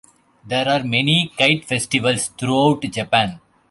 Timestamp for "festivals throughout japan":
1.65-3.39